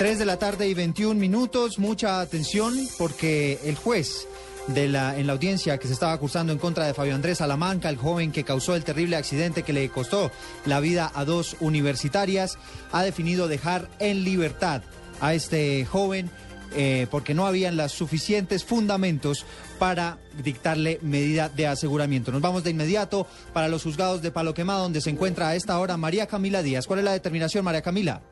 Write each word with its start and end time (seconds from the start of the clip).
3 0.00 0.18
de 0.18 0.24
la 0.24 0.38
tarde 0.38 0.66
y 0.66 0.72
21 0.72 1.20
minutos. 1.20 1.78
Mucha 1.78 2.22
atención 2.22 2.74
porque 2.96 3.58
el 3.64 3.74
juez 3.76 4.26
de 4.66 4.88
la, 4.88 5.18
en 5.18 5.26
la 5.26 5.34
audiencia 5.34 5.76
que 5.76 5.88
se 5.88 5.92
estaba 5.92 6.14
acusando 6.14 6.54
en 6.54 6.58
contra 6.58 6.86
de 6.86 6.94
Fabio 6.94 7.14
Andrés 7.14 7.36
Salamanca, 7.36 7.90
el 7.90 7.98
joven 7.98 8.32
que 8.32 8.42
causó 8.42 8.74
el 8.74 8.82
terrible 8.82 9.16
accidente 9.16 9.62
que 9.62 9.74
le 9.74 9.90
costó 9.90 10.30
la 10.64 10.80
vida 10.80 11.12
a 11.14 11.26
dos 11.26 11.54
universitarias, 11.60 12.56
ha 12.92 13.02
definido 13.02 13.46
dejar 13.46 13.90
en 13.98 14.24
libertad 14.24 14.80
a 15.20 15.34
este 15.34 15.84
joven 15.84 16.30
eh, 16.74 17.06
porque 17.10 17.34
no 17.34 17.46
habían 17.46 17.76
los 17.76 17.92
suficientes 17.92 18.64
fundamentos 18.64 19.44
para 19.78 20.16
dictarle 20.42 20.98
medida 21.02 21.50
de 21.50 21.66
aseguramiento. 21.66 22.32
Nos 22.32 22.40
vamos 22.40 22.64
de 22.64 22.70
inmediato 22.70 23.26
para 23.52 23.68
los 23.68 23.82
juzgados 23.82 24.22
de 24.22 24.30
Palo 24.30 24.54
Quemado, 24.54 24.84
donde 24.84 25.02
se 25.02 25.10
encuentra 25.10 25.50
a 25.50 25.56
esta 25.56 25.78
hora 25.78 25.98
María 25.98 26.26
Camila 26.26 26.62
Díaz. 26.62 26.86
¿Cuál 26.86 27.00
es 27.00 27.04
la 27.04 27.12
determinación, 27.12 27.66
María 27.66 27.82
Camila? 27.82 28.22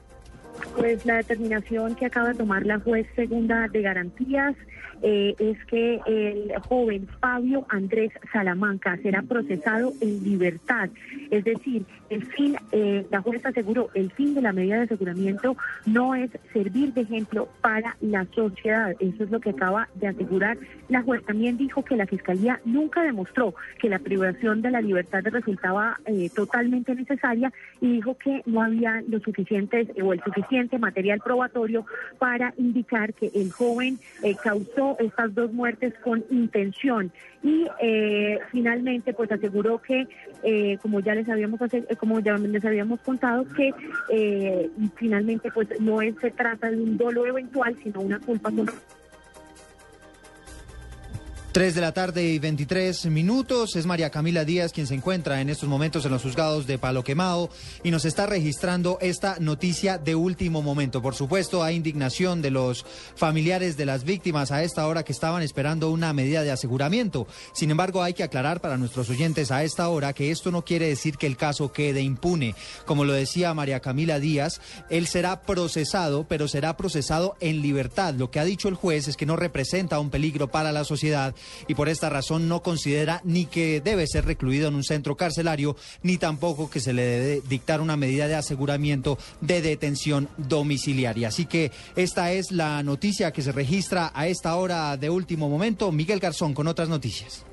Pues 0.78 1.04
la 1.04 1.16
determinación 1.16 1.96
que 1.96 2.06
acaba 2.06 2.28
de 2.28 2.34
tomar 2.36 2.64
la 2.64 2.78
juez 2.78 3.06
segunda 3.16 3.66
de 3.66 3.82
garantías 3.82 4.54
eh, 5.02 5.34
es 5.38 5.64
que 5.66 6.00
el 6.06 6.52
joven 6.68 7.06
Fabio 7.20 7.66
Andrés 7.68 8.12
Salamanca 8.32 8.96
será 9.02 9.22
procesado 9.22 9.92
en 10.00 10.22
libertad. 10.24 10.88
Es 11.30 11.44
decir, 11.44 11.84
el 12.10 12.24
fin, 12.24 12.56
eh, 12.72 13.06
la 13.10 13.20
juez 13.20 13.44
aseguró, 13.44 13.90
el 13.94 14.10
fin 14.12 14.34
de 14.34 14.42
la 14.42 14.52
medida 14.52 14.76
de 14.76 14.82
aseguramiento 14.82 15.56
no 15.86 16.14
es 16.14 16.30
servir 16.52 16.92
de 16.94 17.02
ejemplo 17.02 17.48
para 17.60 17.96
la 18.00 18.26
sociedad. 18.34 18.94
Eso 18.98 19.24
es 19.24 19.30
lo 19.30 19.40
que 19.40 19.50
acaba 19.50 19.88
de 19.94 20.08
asegurar 20.08 20.58
la 20.88 21.02
juez. 21.02 21.24
También 21.24 21.56
dijo 21.56 21.84
que 21.84 21.96
la 21.96 22.06
Fiscalía 22.06 22.60
nunca 22.64 23.02
demostró 23.02 23.54
que 23.78 23.88
la 23.88 23.98
privación 23.98 24.62
de 24.62 24.70
la 24.70 24.80
libertad 24.80 25.22
resultaba 25.24 26.00
eh, 26.06 26.30
totalmente 26.34 26.94
necesaria 26.94 27.52
y 27.80 27.92
dijo 27.92 28.16
que 28.16 28.42
no 28.46 28.62
había 28.62 29.02
lo 29.08 29.20
suficientes 29.20 29.88
o 30.02 30.12
el 30.12 30.22
suficiente 30.22 30.67
material 30.76 31.20
probatorio 31.20 31.86
para 32.18 32.52
indicar 32.58 33.14
que 33.14 33.30
el 33.34 33.50
joven 33.52 33.98
causó 34.42 34.96
estas 34.98 35.34
dos 35.34 35.52
muertes 35.52 35.94
con 36.02 36.24
intención. 36.30 37.10
Y 37.42 37.66
eh, 37.80 38.40
finalmente 38.50 39.12
pues 39.14 39.30
aseguró 39.30 39.80
que 39.80 40.08
eh, 40.42 40.76
como 40.82 41.00
ya 41.00 41.14
les 41.14 41.28
habíamos 41.28 41.60
como 41.98 42.18
ya 42.20 42.36
les 42.36 42.64
habíamos 42.64 43.00
contado 43.00 43.44
que 43.56 43.72
eh, 44.10 44.70
finalmente 44.96 45.50
pues 45.52 45.68
no 45.80 46.02
es, 46.02 46.16
se 46.20 46.32
trata 46.32 46.70
de 46.70 46.76
un 46.76 46.96
dolo 46.96 47.26
eventual 47.26 47.76
sino 47.82 48.00
una 48.00 48.18
culpa 48.18 48.50
3 51.50 51.74
de 51.74 51.80
la 51.80 51.92
tarde 51.92 52.24
y 52.24 52.38
23 52.38 53.06
minutos. 53.06 53.74
Es 53.74 53.86
María 53.86 54.10
Camila 54.10 54.44
Díaz 54.44 54.70
quien 54.70 54.86
se 54.86 54.94
encuentra 54.94 55.40
en 55.40 55.48
estos 55.48 55.66
momentos 55.66 56.04
en 56.04 56.12
los 56.12 56.22
juzgados 56.22 56.66
de 56.66 56.76
Palo 56.76 57.02
Quemado 57.02 57.48
y 57.82 57.90
nos 57.90 58.04
está 58.04 58.26
registrando 58.26 58.98
esta 59.00 59.38
noticia 59.40 59.96
de 59.96 60.14
último 60.14 60.60
momento. 60.60 61.00
Por 61.00 61.14
supuesto, 61.14 61.64
hay 61.64 61.76
indignación 61.76 62.42
de 62.42 62.50
los 62.50 62.84
familiares 63.16 63.78
de 63.78 63.86
las 63.86 64.04
víctimas 64.04 64.52
a 64.52 64.62
esta 64.62 64.86
hora 64.86 65.04
que 65.04 65.12
estaban 65.12 65.42
esperando 65.42 65.90
una 65.90 66.12
medida 66.12 66.42
de 66.42 66.50
aseguramiento. 66.50 67.26
Sin 67.54 67.70
embargo, 67.70 68.02
hay 68.02 68.12
que 68.12 68.24
aclarar 68.24 68.60
para 68.60 68.76
nuestros 68.76 69.08
oyentes 69.08 69.50
a 69.50 69.64
esta 69.64 69.88
hora 69.88 70.12
que 70.12 70.30
esto 70.30 70.50
no 70.50 70.66
quiere 70.66 70.88
decir 70.88 71.16
que 71.16 71.26
el 71.26 71.38
caso 71.38 71.72
quede 71.72 72.02
impune. 72.02 72.54
Como 72.84 73.06
lo 73.06 73.14
decía 73.14 73.54
María 73.54 73.80
Camila 73.80 74.20
Díaz, 74.20 74.60
él 74.90 75.06
será 75.06 75.40
procesado, 75.40 76.26
pero 76.28 76.46
será 76.46 76.76
procesado 76.76 77.36
en 77.40 77.62
libertad. 77.62 78.12
Lo 78.14 78.30
que 78.30 78.38
ha 78.38 78.44
dicho 78.44 78.68
el 78.68 78.74
juez 78.74 79.08
es 79.08 79.16
que 79.16 79.26
no 79.26 79.36
representa 79.36 79.98
un 79.98 80.10
peligro 80.10 80.48
para 80.48 80.72
la 80.72 80.84
sociedad 80.84 81.34
y 81.66 81.74
por 81.74 81.88
esta 81.88 82.08
razón 82.08 82.48
no 82.48 82.62
considera 82.62 83.20
ni 83.24 83.46
que 83.46 83.80
debe 83.80 84.06
ser 84.06 84.24
recluido 84.24 84.68
en 84.68 84.74
un 84.74 84.84
centro 84.84 85.16
carcelario, 85.16 85.76
ni 86.02 86.16
tampoco 86.18 86.70
que 86.70 86.80
se 86.80 86.92
le 86.92 87.02
debe 87.02 87.42
dictar 87.48 87.80
una 87.80 87.96
medida 87.96 88.28
de 88.28 88.34
aseguramiento 88.34 89.18
de 89.40 89.62
detención 89.62 90.28
domiciliaria. 90.36 91.28
Así 91.28 91.46
que 91.46 91.70
esta 91.96 92.32
es 92.32 92.50
la 92.50 92.82
noticia 92.82 93.32
que 93.32 93.42
se 93.42 93.52
registra 93.52 94.10
a 94.14 94.26
esta 94.26 94.54
hora 94.56 94.96
de 94.96 95.10
último 95.10 95.48
momento. 95.48 95.92
Miguel 95.92 96.20
Garzón 96.20 96.54
con 96.54 96.68
otras 96.68 96.88
noticias. 96.88 97.44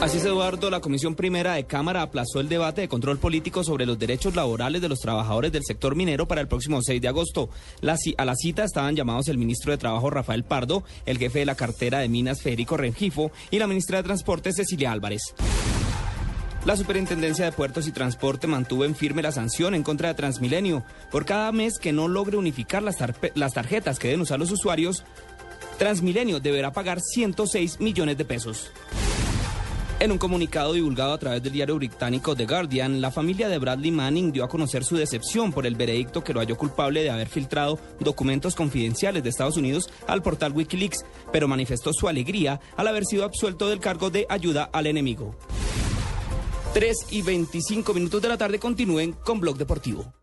Así 0.00 0.18
es, 0.18 0.24
Eduardo, 0.24 0.70
la 0.70 0.78
Comisión 0.78 1.16
Primera 1.16 1.54
de 1.54 1.66
Cámara 1.66 2.02
aplazó 2.02 2.38
el 2.38 2.48
debate 2.48 2.82
de 2.82 2.88
control 2.88 3.18
político 3.18 3.64
sobre 3.64 3.84
los 3.84 3.98
derechos 3.98 4.36
laborales 4.36 4.80
de 4.80 4.88
los 4.88 5.00
trabajadores 5.00 5.50
del 5.50 5.64
sector 5.64 5.96
minero 5.96 6.28
para 6.28 6.40
el 6.40 6.46
próximo 6.46 6.80
6 6.80 7.02
de 7.02 7.08
agosto. 7.08 7.50
a 8.16 8.24
la 8.24 8.36
cita 8.36 8.62
estaban 8.62 8.94
llamados 8.94 9.26
el 9.26 9.38
ministro 9.38 9.72
de 9.72 9.78
Trabajo 9.78 10.08
Rafael 10.08 10.44
Pardo, 10.44 10.84
el 11.04 11.18
jefe 11.18 11.40
de 11.40 11.46
la 11.46 11.56
cartera 11.56 11.98
de 11.98 12.08
Minas 12.08 12.42
Federico 12.42 12.76
Rengifo 12.76 13.32
y 13.50 13.58
la 13.58 13.66
ministra 13.66 13.96
de 13.96 14.04
Transporte 14.04 14.52
Cecilia 14.52 14.92
Álvarez. 14.92 15.34
La 16.64 16.76
Superintendencia 16.76 17.46
de 17.46 17.52
Puertos 17.52 17.88
y 17.88 17.92
Transporte 17.92 18.46
mantuvo 18.46 18.84
en 18.84 18.94
firme 18.94 19.22
la 19.22 19.32
sanción 19.32 19.74
en 19.74 19.82
contra 19.82 20.08
de 20.08 20.14
Transmilenio. 20.14 20.84
Por 21.10 21.24
cada 21.24 21.50
mes 21.50 21.80
que 21.80 21.92
no 21.92 22.06
logre 22.06 22.36
unificar 22.36 22.84
las, 22.84 22.98
las 23.34 23.52
tarjetas 23.52 23.98
que 23.98 24.08
deben 24.08 24.20
usar 24.20 24.38
los 24.38 24.52
usuarios, 24.52 25.02
Transmilenio 25.76 26.38
deberá 26.38 26.72
pagar 26.72 27.00
106 27.00 27.80
millones 27.80 28.16
de 28.16 28.24
pesos. 28.24 28.70
En 30.00 30.12
un 30.12 30.18
comunicado 30.18 30.74
divulgado 30.74 31.12
a 31.12 31.18
través 31.18 31.42
del 31.42 31.52
diario 31.52 31.74
británico 31.74 32.36
The 32.36 32.46
Guardian, 32.46 33.00
la 33.00 33.10
familia 33.10 33.48
de 33.48 33.58
Bradley 33.58 33.90
Manning 33.90 34.30
dio 34.30 34.44
a 34.44 34.48
conocer 34.48 34.84
su 34.84 34.96
decepción 34.96 35.52
por 35.52 35.66
el 35.66 35.74
veredicto 35.74 36.22
que 36.22 36.32
lo 36.32 36.38
halló 36.38 36.56
culpable 36.56 37.02
de 37.02 37.10
haber 37.10 37.28
filtrado 37.28 37.80
documentos 37.98 38.54
confidenciales 38.54 39.24
de 39.24 39.28
Estados 39.28 39.56
Unidos 39.56 39.90
al 40.06 40.22
portal 40.22 40.52
Wikileaks, 40.52 41.04
pero 41.32 41.48
manifestó 41.48 41.92
su 41.92 42.06
alegría 42.06 42.60
al 42.76 42.86
haber 42.86 43.06
sido 43.06 43.24
absuelto 43.24 43.68
del 43.68 43.80
cargo 43.80 44.08
de 44.08 44.24
ayuda 44.28 44.70
al 44.72 44.86
enemigo. 44.86 45.34
3 46.74 46.96
y 47.10 47.22
25 47.22 47.92
minutos 47.92 48.22
de 48.22 48.28
la 48.28 48.38
tarde 48.38 48.60
continúen 48.60 49.14
con 49.14 49.40
Blog 49.40 49.58
Deportivo. 49.58 50.17